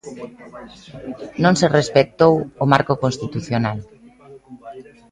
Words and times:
"Non 1.43 1.53
se 1.59 1.67
respectou 1.77 2.33
o 2.63 2.65
marco 2.73 2.93
constitucional". 3.03 3.77